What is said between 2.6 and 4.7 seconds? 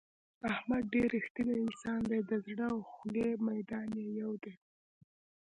او خولې میدان یې یو دی.